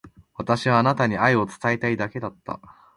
[0.33, 2.59] 私はあなたに愛を伝えたいだけだった。